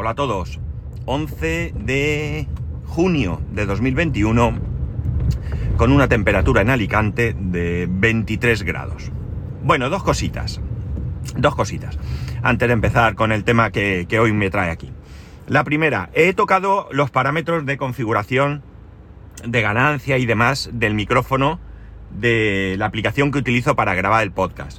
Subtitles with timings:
[0.00, 0.58] Hola a todos.
[1.04, 2.48] 11 de
[2.86, 4.58] junio de 2021
[5.76, 9.12] con una temperatura en Alicante de 23 grados.
[9.62, 10.58] Bueno, dos cositas.
[11.36, 11.98] Dos cositas.
[12.42, 14.90] Antes de empezar con el tema que, hoy me trae aquí.
[15.46, 18.62] La primera, he tocado los parámetros de configuración
[19.44, 21.60] de ganancia y demás del micrófono
[22.08, 24.78] de la aplicación que utilizo para grabar el podcast.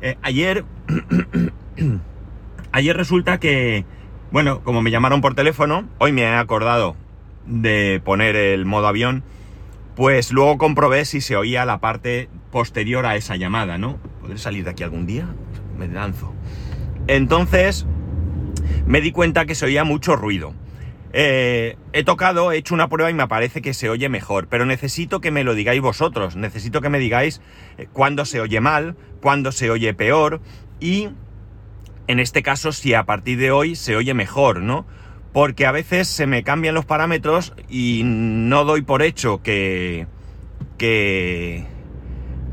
[0.00, 0.64] Eh, ayer,
[2.70, 3.84] ayer resulta que,
[4.32, 6.96] bueno, como me llamaron por teléfono, hoy me he acordado
[7.46, 9.24] de poner el modo avión,
[9.96, 13.98] pues luego comprobé si se oía la parte posterior a esa llamada, ¿no?
[14.20, 15.26] ¿Podré salir de aquí algún día?
[15.78, 16.32] Me lanzo.
[17.06, 17.86] Entonces,
[18.86, 20.54] me di cuenta que se oía mucho ruido.
[21.12, 24.64] Eh, he tocado, he hecho una prueba y me parece que se oye mejor, pero
[24.64, 27.40] necesito que me lo digáis vosotros, necesito que me digáis
[27.78, 30.40] eh, cuándo se oye mal, cuándo se oye peor
[30.78, 31.08] y
[32.06, 34.86] en este caso si a partir de hoy se oye mejor, ¿no?
[35.32, 40.06] Porque a veces se me cambian los parámetros y no doy por hecho que,
[40.76, 41.64] que,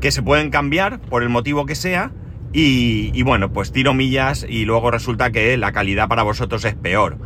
[0.00, 2.12] que se pueden cambiar por el motivo que sea
[2.52, 6.74] y, y bueno, pues tiro millas y luego resulta que la calidad para vosotros es
[6.74, 7.18] peor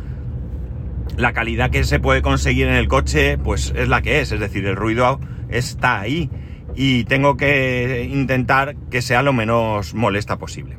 [1.17, 4.39] la calidad que se puede conseguir en el coche, pues es la que es, es
[4.39, 6.29] decir, el ruido está ahí
[6.75, 10.77] y tengo que intentar que sea lo menos molesta posible.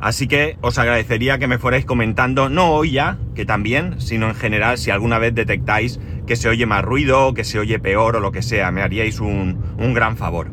[0.00, 4.34] Así que os agradecería que me fuerais comentando, no hoy ya, que también, sino en
[4.34, 8.20] general, si alguna vez detectáis que se oye más ruido, que se oye peor o
[8.20, 10.50] lo que sea, me haríais un, un gran favor.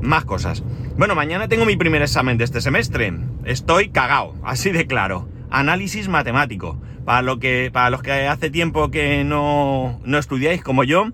[0.00, 0.64] Más cosas.
[0.96, 3.12] Bueno, mañana tengo mi primer examen de este semestre.
[3.44, 5.28] Estoy cagao, así de claro.
[5.50, 6.80] Análisis matemático.
[7.04, 11.10] Para, lo que, para los que hace tiempo que no, no estudiáis como yo,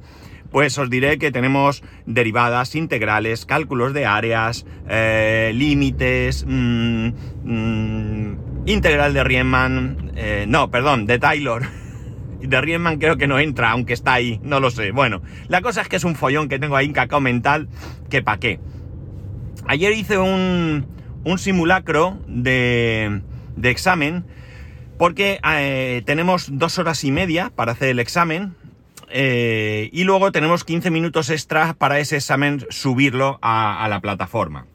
[0.57, 7.09] pues os diré que tenemos derivadas, integrales, cálculos de áreas, eh, límites, mmm,
[7.45, 11.63] mmm, integral de Riemann, eh, no, perdón, de Taylor.
[12.41, 14.93] De Riemann creo que no entra, aunque está ahí, no lo sé.
[14.93, 17.69] Bueno, la cosa es que es un follón que tengo ahí en cacao mental,
[18.09, 18.59] que pa' qué.
[19.67, 20.87] Ayer hice un,
[21.23, 23.21] un simulacro de,
[23.57, 24.25] de examen
[24.97, 28.55] porque eh, tenemos dos horas y media para hacer el examen
[29.09, 34.67] eh, y luego tenemos 15 minutos extra para ese examen subirlo a, la plataforma.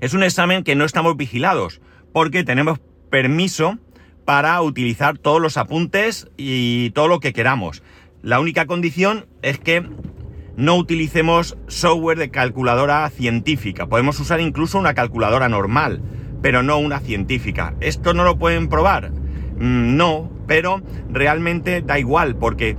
[0.00, 1.80] Es un examen que no estamos vigilados
[2.12, 3.78] porque tenemos permiso
[4.24, 7.82] para utilizar todos los apuntes y todo lo que queramos.
[8.22, 9.86] La única condición es que
[10.56, 13.86] no utilicemos software de calculadora científica.
[13.86, 16.00] Podemos usar incluso una calculadora normal,
[16.40, 17.74] pero no una científica.
[17.80, 19.10] ¿Esto no lo pueden probar?
[19.10, 22.76] Mm, no, pero realmente da igual porque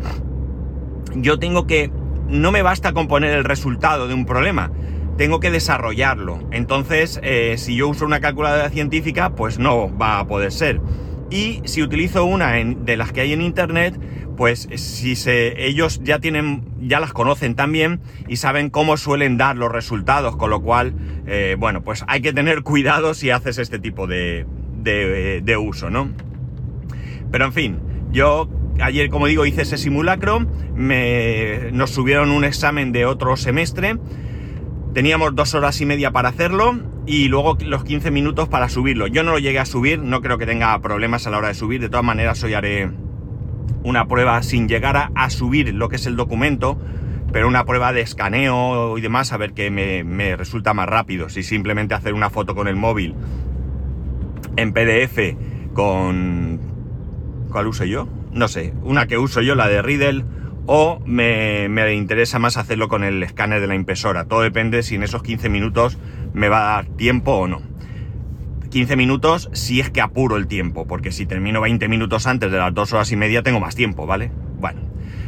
[1.16, 1.92] yo tengo que...
[2.28, 4.72] No me basta con poner el resultado de un problema,
[5.18, 6.40] tengo que desarrollarlo.
[6.52, 10.82] Entonces, eh, si yo uso una calculadora científica, pues no va a poder ser.
[11.30, 14.00] Y si utilizo una de las que hay en internet,
[14.36, 19.56] pues si se, ellos ya tienen, ya las conocen también y saben cómo suelen dar
[19.56, 20.94] los resultados, con lo cual,
[21.26, 24.46] eh, bueno, pues hay que tener cuidado si haces este tipo de,
[25.60, 26.10] uso, ¿no?
[27.32, 27.80] Pero en fin,
[28.12, 28.50] yo
[28.82, 33.98] ayer, como digo, hice ese simulacro, me, nos subieron un examen de otro semestre,
[34.94, 39.08] teníamos dos horas y media para hacerlo y luego los 15 minutos para subirlo.
[39.08, 41.54] Yo no lo llegué a subir, no creo que tenga problemas a la hora de
[41.54, 42.92] subir, de todas maneras hoy haré
[43.84, 46.80] una prueba sin llegar a, subir lo que es el documento,
[47.32, 51.30] pero una prueba de escaneo y demás, a ver qué me, me resulta más rápido.
[51.30, 53.14] Si simplemente hacer una foto con el móvil
[54.58, 55.36] en PDF
[55.74, 56.76] con
[57.56, 58.10] ¿Cuál uso yo?
[58.36, 60.26] No sé, una que uso yo, la de Riddle,
[60.66, 64.26] o me, me, interesa más hacerlo con el escáner de la impresora.
[64.26, 65.98] Todo depende si en esos 15 minutos
[66.34, 67.62] me va a dar tiempo o no.
[68.72, 72.58] 15 minutos si es que apuro el tiempo, porque si termino 20 minutos antes de
[72.58, 74.32] las 2 horas y media tengo más tiempo, ¿vale?
[74.60, 74.82] Bueno,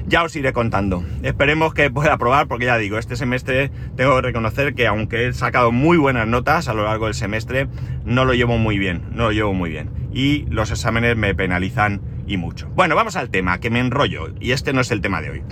[0.05, 1.05] ya os iré contando.
[1.23, 5.33] Esperemos que pueda probar, porque ya digo, este semestre tengo que reconocer que aunque he
[5.33, 7.69] sacado muy buenas notas a lo largo del semestre,
[8.03, 9.91] no lo llevo muy bien, no lo llevo muy bien.
[10.11, 12.69] Y los exámenes me penalizan y mucho.
[12.75, 15.43] Bueno, vamos al tema, que me enrollo, y este no es el tema de hoy.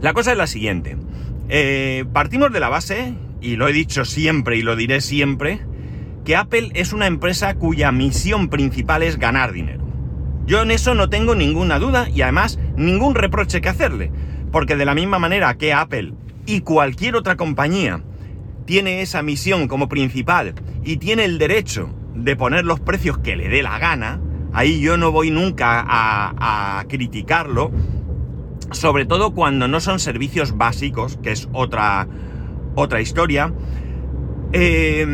[0.00, 0.96] La cosa es la siguiente.
[1.48, 5.60] Eh, partimos de la base, y lo he dicho siempre y lo diré siempre,
[6.24, 9.84] que Apple es una empresa cuya misión principal es ganar dinero.
[10.46, 14.10] Yo en eso no tengo ninguna duda y además ningún reproche que hacerle,
[14.50, 16.14] porque de la misma manera que Apple
[16.46, 18.02] y cualquier otra compañía
[18.64, 20.54] tiene esa misión como principal
[20.84, 24.20] y tiene el derecho de poner los precios que le dé la gana,
[24.52, 27.70] Ahí yo no voy nunca a, criticarlo,
[28.70, 32.08] sobre todo cuando no son servicios básicos, que es otra,
[32.74, 33.52] otra historia.
[34.52, 35.06] Eh,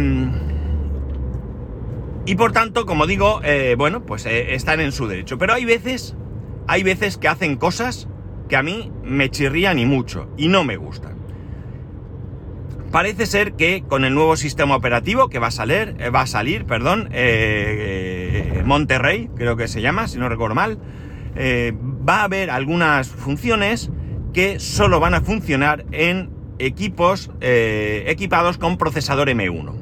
[2.26, 5.36] Y por tanto, como digo, eh, bueno, pues eh, están en su derecho.
[5.36, 6.16] Pero hay veces,
[6.66, 8.08] hay veces que hacen cosas
[8.48, 11.18] que a mí me chirrían y mucho, y no me gustan.
[12.90, 16.64] Parece ser que con el nuevo sistema operativo que va a salir, va a salir,
[16.64, 17.08] perdón,
[18.64, 20.78] Monterrey, creo que se llama, si no recuerdo mal,
[21.36, 23.90] va a haber algunas funciones
[24.32, 29.74] que solo van a funcionar en equipos eh, equipados con procesador M1.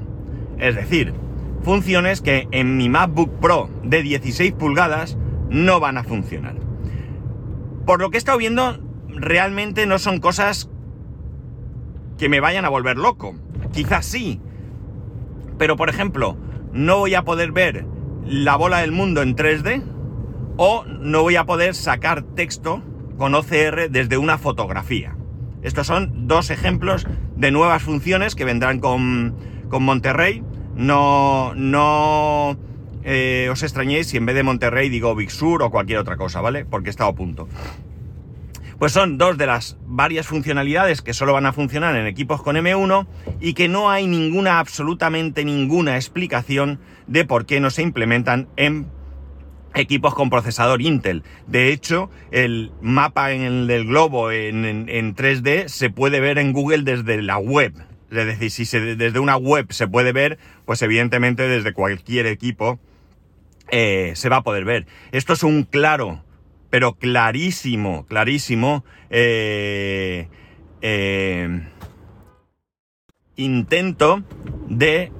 [0.58, 1.14] Es decir,
[1.62, 5.16] funciones que en mi MacBook Pro de 16 pulgadas
[5.48, 6.54] no van a funcionar.
[7.86, 8.78] Por lo que he estado viendo,
[9.08, 10.70] realmente no son cosas
[12.18, 13.34] que me vayan a volver loco.
[13.72, 14.40] Quizás sí.
[15.58, 16.36] Pero por ejemplo,
[16.72, 17.86] no voy a poder ver
[18.26, 19.82] la bola del mundo en 3D
[20.56, 22.82] o no voy a poder sacar texto
[23.16, 25.16] con OCR desde una fotografía.
[25.62, 29.36] Estos son dos ejemplos de nuevas funciones que vendrán con,
[29.70, 30.42] Monterrey.
[30.74, 32.56] No, no
[33.04, 36.40] eh, os extrañéis si en vez de Monterrey digo Big Sur o cualquier otra cosa,
[36.40, 36.64] ¿vale?
[36.64, 37.48] Porque he estado a punto.
[38.78, 42.56] Pues son dos de las varias funcionalidades que solo van a funcionar en equipos con
[42.56, 43.06] M1
[43.40, 48.86] y que no hay ninguna, absolutamente ninguna explicación de por qué no se implementan en
[49.74, 51.22] equipos con procesador Intel.
[51.46, 57.38] De hecho, el mapa del globo en, 3D se puede ver en Google desde la
[57.38, 57.74] web.
[58.10, 62.78] Es decir, si desde una web se puede ver, pues evidentemente desde cualquier equipo
[63.70, 64.86] eh, se va a poder ver.
[65.12, 66.22] Esto es un claro,
[66.68, 70.28] pero clarísimo, clarísimo eh,
[70.82, 71.62] eh,
[73.36, 74.22] intento
[74.68, 75.10] de,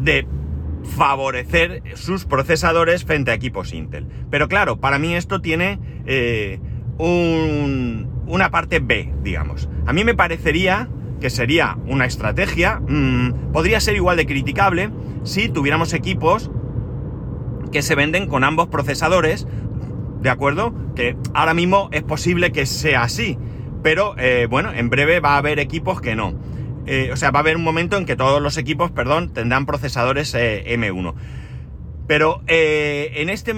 [0.00, 0.26] de
[0.96, 4.06] favorecer sus procesadores frente a equipos Intel.
[4.30, 6.58] Pero claro, para mí esto tiene eh,
[6.98, 9.68] una parte B, digamos.
[9.86, 10.88] A mí me parecería
[11.20, 14.90] que sería una estrategia, mm, podría ser igual de criticable
[15.22, 16.50] si tuviéramos equipos
[17.70, 19.46] que se venden con ambos procesadores,
[20.22, 20.74] ¿de acuerdo?
[20.96, 23.38] Que ahora mismo es posible que sea así,
[23.82, 26.34] pero eh, bueno, en breve va a haber equipos que no.
[26.92, 29.64] Eh, o sea, va a haber un momento en que todos los equipos, perdón, tendrán
[29.64, 31.14] procesadores eh, M1.
[32.08, 33.54] Pero eh, en este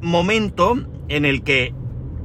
[0.00, 1.74] momento en el que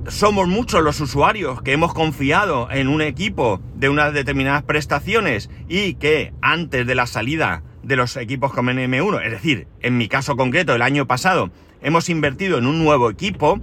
[0.07, 5.96] somos muchos los usuarios que hemos confiado en un equipo de unas determinadas prestaciones y
[5.96, 10.38] que antes de la salida de los equipos con M1, es decir, en mi caso
[10.38, 13.60] concreto, el año pasado, hemos invertido en un nuevo equipo,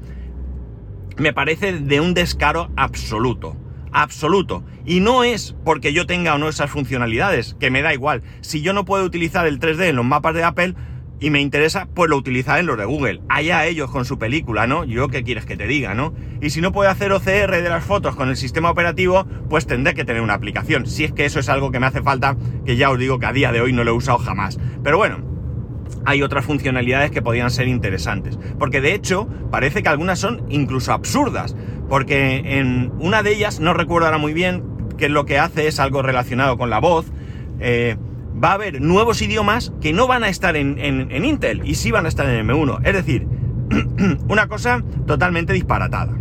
[1.16, 3.56] me parece de un descaro absoluto
[3.92, 4.64] absoluto.
[4.84, 8.22] Y no es porque yo tenga o no esas funcionalidades, que me da igual.
[8.40, 10.74] Si yo no puedo utilizar el 3D en los mapas de Apple
[11.20, 13.22] y me interesa, pues lo utilizaré en los de Google.
[13.28, 14.84] Allá ellos con su película, ¿no?
[14.84, 16.12] Yo qué quieres que te diga, ¿no?
[16.40, 19.94] Y si no puedo hacer OCR de las fotos con el sistema operativo, pues tendré
[19.94, 20.86] que tener una aplicación.
[20.86, 22.36] Si es que eso es algo que me hace falta,
[22.66, 24.58] que ya os digo que a día de hoy no lo he usado jamás.
[24.82, 25.32] Pero bueno,
[26.04, 28.38] hay otras funcionalidades que podrían ser interesantes.
[28.58, 31.54] Porque de hecho, parece que algunas son incluso absurdas.
[31.92, 34.64] Porque en una de ellas, no recuerdo ahora muy bien
[34.96, 37.04] qué es lo que hace, es algo relacionado con la voz.
[37.60, 37.98] Eh,
[38.42, 40.78] va a haber nuevos idiomas que no van a estar en,
[41.22, 42.80] Intel y sí van a estar en M1.
[42.82, 43.28] Es decir,
[44.26, 46.14] una cosa totalmente disparatada.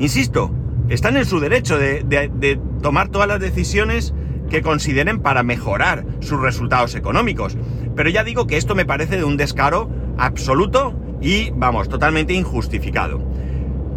[0.00, 0.50] Insisto,
[0.88, 4.14] están en su derecho de tomar todas las decisiones
[4.50, 7.56] que consideren para mejorar sus resultados económicos.
[7.94, 13.35] Pero ya digo que esto me parece de un descaro absoluto y, vamos, totalmente injustificado.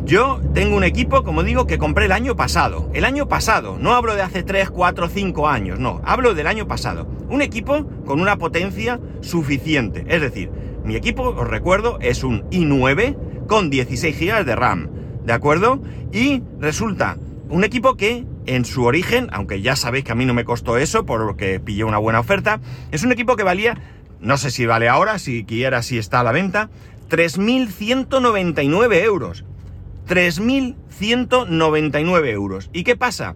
[0.09, 2.89] Yo tengo un equipo, como digo, que compré el año pasado.
[2.95, 6.67] El año pasado, no hablo de hace 3, 4, 5 años, no, hablo del año
[6.67, 7.05] pasado.
[7.29, 10.05] Un equipo con una potencia suficiente.
[10.07, 10.49] Es decir,
[10.83, 14.89] mi equipo, os recuerdo, es un i9 con 16 GB de RAM.
[15.25, 15.79] ¿De acuerdo?
[16.11, 20.33] Y resulta un equipo que en su origen, aunque ya sabéis que a mí no
[20.33, 22.61] me costó eso porque pillé una buena oferta,
[22.91, 23.77] es un equipo que valía,
[24.21, 26.71] no sé si vale ahora, si quiera, si está a la venta,
[27.11, 29.45] 3.199 euros.
[30.09, 32.69] 3.199 euros.
[32.73, 33.35] ¿Y qué pasa?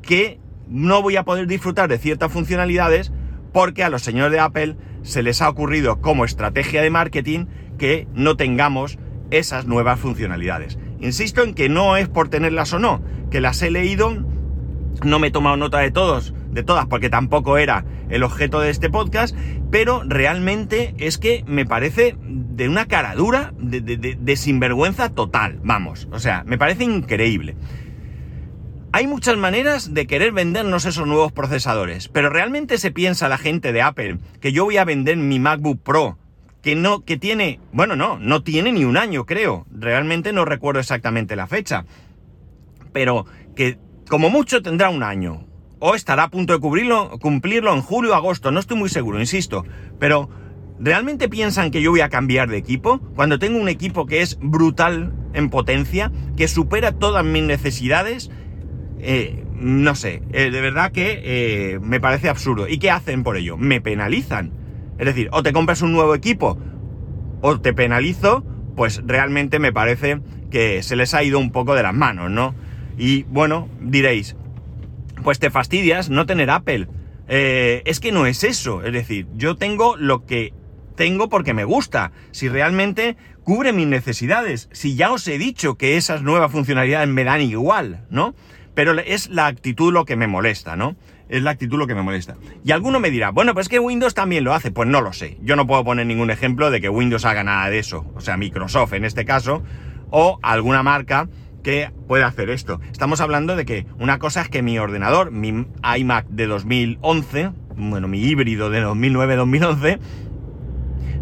[0.00, 0.38] Que
[0.68, 3.12] no voy a poder disfrutar de ciertas funcionalidades
[3.52, 8.06] porque a los señores de Apple se les ha ocurrido como estrategia de marketing que
[8.14, 8.98] no tengamos
[9.30, 10.78] esas nuevas funcionalidades.
[11.00, 14.24] Insisto en que no es por tenerlas o no, que las he leído
[15.02, 18.70] no me he tomado nota de todos, de todas, porque tampoco era el objeto de
[18.70, 19.36] este podcast,
[19.70, 22.16] pero realmente es que me parece
[22.62, 26.06] de una caradura, de, de, sinvergüenza total, vamos.
[26.12, 27.56] O sea, me parece increíble.
[28.92, 33.72] Hay muchas maneras de querer vendernos esos nuevos procesadores, pero realmente se piensa la gente
[33.72, 36.18] de Apple que yo voy a vender mi MacBook Pro,
[36.62, 39.66] que no, que tiene, bueno, no, no tiene ni un año, creo.
[39.72, 41.84] Realmente no recuerdo exactamente la fecha.
[42.92, 43.26] Pero
[43.56, 43.76] que
[44.08, 45.46] como mucho tendrá un año
[45.80, 49.18] o estará a punto de cubrirlo, cumplirlo en julio o agosto, no estoy muy seguro,
[49.18, 49.64] insisto,
[49.98, 50.30] pero
[50.82, 54.36] ¿realmente piensan que yo voy a cambiar de equipo cuando tengo un equipo que es
[54.40, 58.30] brutal en potencia, que supera todas mis necesidades?
[58.98, 62.68] Eh, no sé, eh, de verdad que eh, me parece absurdo.
[62.68, 63.56] ¿Y qué hacen por ello?
[63.56, 64.52] Me penalizan.
[64.98, 66.58] Es decir, o te compras un nuevo equipo
[67.40, 68.44] o te penalizo,
[68.76, 70.20] pues realmente me parece
[70.50, 72.54] que se les ha ido un poco de las manos, ¿no?
[72.98, 74.36] Y bueno, diréis,
[75.22, 76.88] pues te fastidias no tener Apple.
[77.28, 80.52] es que no es eso, es decir, yo tengo lo que
[80.94, 82.12] tengo porque me gusta.
[82.30, 84.68] Si realmente cubre mis necesidades.
[84.72, 88.34] Si ya os he dicho que esas nuevas funcionalidades me dan igual, ¿no?
[88.74, 90.96] Pero es la actitud lo que me molesta, ¿no?
[91.28, 92.36] Es la actitud lo que me molesta.
[92.64, 94.70] Y alguno me dirá, bueno, pues que Windows también lo hace.
[94.70, 95.38] Pues no lo sé.
[95.42, 98.06] Yo no puedo poner ningún ejemplo de que Windows haga nada de eso.
[98.14, 99.62] O sea, Microsoft en este caso.
[100.10, 101.28] O alguna marca
[101.62, 102.80] que pueda hacer esto.
[102.90, 108.08] Estamos hablando de que una cosa es que mi ordenador, mi iMac de 2011, bueno,
[108.08, 109.98] mi híbrido de 2009-2011,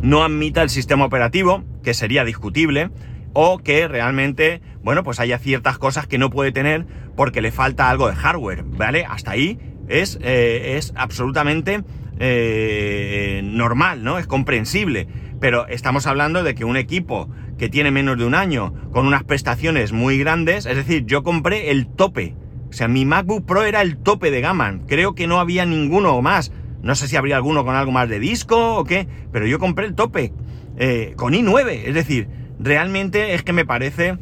[0.03, 2.91] no admita el sistema operativo, que sería discutible,
[3.33, 7.91] o que realmente, bueno, pues haya ciertas cosas que no puede tener porque le falta
[7.91, 9.05] algo de hardware, ¿vale?
[9.09, 11.83] Hasta ahí es, eh, es absolutamente
[12.19, 14.19] eh, normal, ¿no?
[14.19, 15.09] Es comprensible.
[15.41, 19.25] Pero estamos hablando de que un equipo que tiene menos de un año, con unas
[19.25, 22.35] prestaciones muy grandes, es decir, yo compré el tope.
[22.69, 24.81] O sea, mi MacBook Pro era el tope de gama.
[24.87, 26.53] Creo que no había ninguno más.
[26.83, 29.87] No sé si habría alguno con algo más de disco o qué, pero yo compré
[29.87, 30.33] el tope
[30.79, 31.83] eh, con i9.
[31.87, 34.19] Es decir, realmente es que me parece...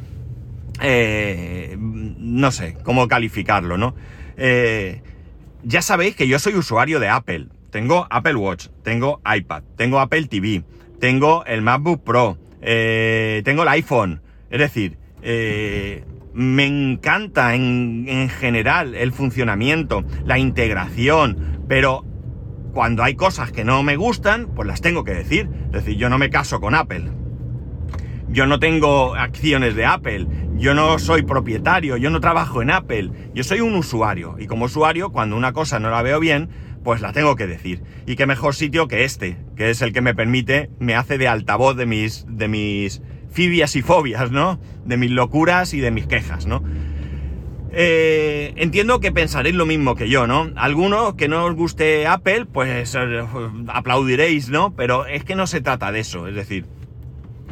[0.81, 3.95] Eh, no sé cómo calificarlo, ¿no?
[4.37, 5.03] Eh,
[5.65, 7.49] ya sabéis que yo soy usuario de Apple.
[7.71, 10.63] Tengo Apple Watch, tengo iPad, tengo Apple TV,
[11.01, 14.23] tengo el MacBook Pro, tengo el iPhone.
[14.51, 14.97] Es decir,
[16.33, 22.05] me encanta en, en, general el funcionamiento, la integración, pero
[22.79, 25.51] cuando hay cosas que no me gustan, pues las tengo que decir.
[25.67, 27.11] Es decir, yo no me caso con Apple.
[28.29, 30.29] Yo no tengo acciones de Apple.
[30.55, 31.97] Yo no soy propietario.
[31.97, 33.11] Yo no trabajo en Apple.
[33.35, 34.37] Yo soy un usuario.
[34.39, 36.51] Y como usuario, cuando una cosa no la veo bien,
[36.85, 37.83] pues la tengo que decir.
[38.07, 41.27] Y qué mejor sitio que este, que es el que me permite, me hace de
[41.27, 44.61] altavoz de mis, de mis fibias y fobias, ¿no?
[44.85, 46.63] De mis locuras y de mis quejas, ¿no?
[47.73, 50.51] Eh, entiendo que pensaréis lo mismo que yo, ¿no?
[50.57, 53.25] Algunos que no os guste Apple, pues eh,
[53.69, 54.75] aplaudiréis, ¿no?
[54.75, 56.65] Pero es que no se trata de eso, es decir,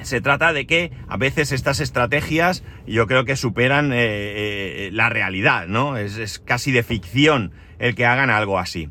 [0.02, 5.66] se trata de que a veces estas estrategias yo creo que superan eh, la realidad,
[5.66, 5.98] ¿no?
[5.98, 8.88] Es, casi de ficción el que hagan algo así.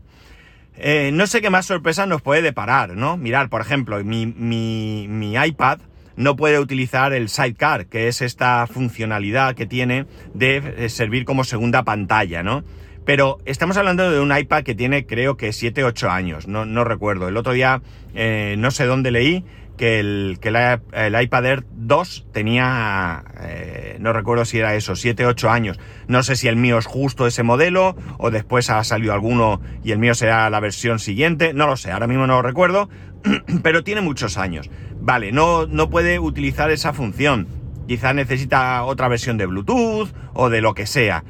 [1.12, 3.17] no sé qué más sorpresa nos puede deparar, ¿no?
[3.17, 5.79] Mirar, por ejemplo, mi iPad
[6.17, 11.43] no puede utilizar el sidecar, que es esta funcionalidad que tiene de eh, servir como
[11.43, 12.63] segunda pantalla, ¿no?
[13.05, 17.27] Pero estamos hablando de un iPad que tiene creo que 7, 8 años, no, recuerdo.
[17.27, 17.81] El otro día
[18.15, 19.45] eh, no sé dónde leí
[19.77, 25.25] que el, que el iPad Air 2 tenía, eh, no recuerdo si era eso, 7,
[25.25, 25.79] 8 años.
[26.07, 29.91] No sé si el mío es justo ese modelo o después ha salido alguno y
[29.91, 32.89] el mío será la versión siguiente, no lo sé, ahora mismo no lo recuerdo,
[33.63, 34.69] pero tiene muchos años.
[35.06, 37.48] Vale, no, no puede utilizar esa función.
[37.88, 41.24] Quizá necesita otra versión de Bluetooth o de lo que sea.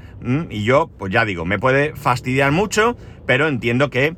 [0.50, 4.16] Y yo, pues ya digo, me puede fastidiar mucho, pero entiendo que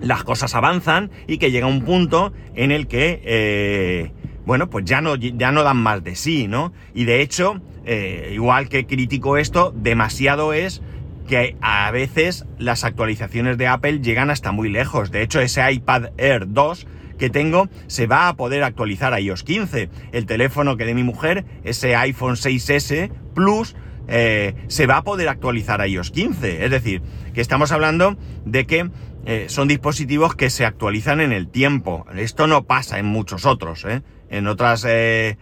[0.00, 4.10] las cosas avanzan y que llega un punto en el que, eh,
[4.46, 6.72] bueno, pues ya no, ya no dan más de sí, ¿no?
[6.92, 10.82] Y de hecho, eh, igual que critico esto, demasiado es
[11.28, 15.12] que a veces las actualizaciones de Apple llegan hasta muy lejos.
[15.12, 16.88] De hecho, ese iPad Air 2
[17.22, 19.90] que tengo se va a poder actualizar a iOS 15.
[20.10, 23.76] El teléfono que de mi mujer, ese iPhone 6S Plus,
[24.08, 26.64] eh, se va a poder actualizar a iOS 15.
[26.64, 27.00] Es decir,
[27.32, 28.90] que estamos hablando de que
[29.24, 32.06] eh, son dispositivos que se actualizan en el tiempo.
[32.16, 34.02] Esto no pasa en muchos otros, ¿eh?
[34.28, 34.84] En otras...
[34.84, 35.38] en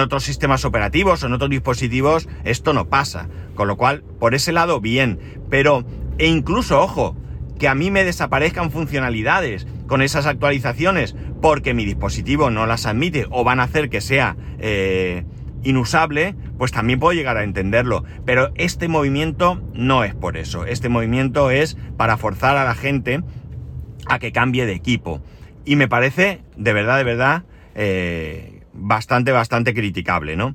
[0.00, 3.28] otros sistemas operativos o en otros dispositivos esto no pasa.
[3.56, 5.18] Con lo cual, por ese lado, bien.
[5.50, 5.84] Pero,
[6.18, 7.16] e incluso, ojo,
[7.58, 13.26] que a mí me desaparezcan funcionalidades con esas actualizaciones porque mi dispositivo no las admite
[13.30, 15.24] o van a hacer que sea eh,
[15.64, 18.04] inusable, pues también puedo llegar a entenderlo.
[18.24, 20.64] Pero este movimiento no es por eso.
[20.64, 23.22] Este movimiento es para forzar a la gente
[24.06, 25.20] a que cambie de equipo.
[25.64, 27.42] Y me parece, de verdad, de verdad,
[27.74, 30.54] eh, bastante, bastante criticable, ¿no?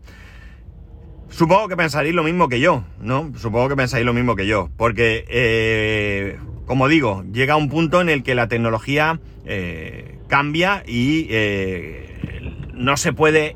[1.29, 3.31] Supongo que pensaréis lo mismo que yo, ¿no?
[3.35, 8.09] Supongo que pensáis lo mismo que yo, porque eh, como digo, llega un punto en
[8.09, 13.55] el que la tecnología eh, cambia y eh, no se puede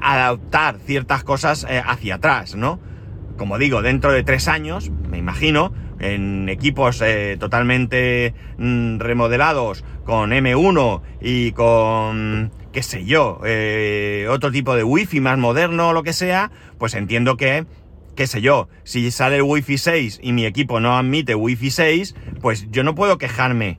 [0.00, 2.80] adaptar ciertas cosas eh, hacia atrás, ¿no?
[3.36, 10.32] Como digo, dentro de tres años, me imagino, en equipos eh, totalmente mm, remodelados, con
[10.32, 16.02] M1 y con, qué sé yo, eh, otro tipo de wifi más moderno o lo
[16.02, 17.64] que sea, pues entiendo que,
[18.14, 22.14] qué sé yo, si sale el wifi 6 y mi equipo no admite wifi 6,
[22.40, 23.78] pues yo no puedo quejarme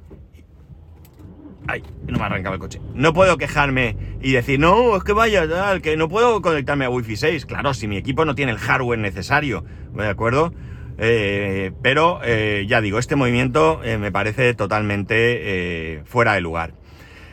[1.68, 2.82] Ay, no me arrancaba el coche.
[2.94, 6.90] No puedo quejarme y decir, no, es que vaya tal, que no puedo conectarme a
[6.90, 7.46] Wi-Fi 6.
[7.46, 9.64] Claro, si mi equipo no tiene el hardware necesario,
[9.94, 10.54] ¿de acuerdo?
[10.98, 16.74] Eh, pero eh, ya digo, este movimiento eh, me parece totalmente fuera de lugar.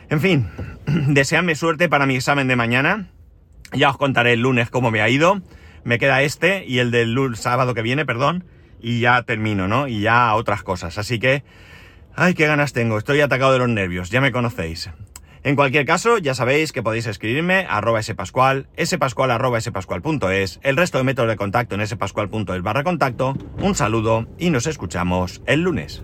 [0.09, 0.47] En fin,
[0.85, 3.09] deseadme suerte para mi examen de mañana.
[3.73, 5.41] Ya os contaré el lunes cómo me ha ido.
[5.83, 8.45] Me queda este y el del sábado que viene, perdón.
[8.81, 9.87] Y ya termino, ¿no?
[9.87, 10.97] Y ya otras cosas.
[10.97, 11.43] Así que
[12.15, 14.89] Ay, qué ganas tengo, estoy atacado de los nervios, ya me conocéis.
[15.43, 19.31] En cualquier caso, ya sabéis que podéis escribirme arroba spascual, spascual
[20.61, 23.35] el resto de métodos de contacto en spascual.es barra contacto.
[23.59, 26.03] Un saludo y nos escuchamos el lunes.